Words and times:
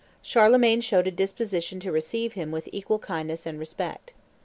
Charlemagne 0.23 0.81
showed 0.81 1.05
a 1.05 1.11
disposition 1.11 1.79
to 1.81 1.91
receive 1.91 2.33
him 2.33 2.49
with 2.49 2.67
equal 2.71 2.97
kindness 2.97 3.45
and 3.45 3.59
respect. 3.59 4.13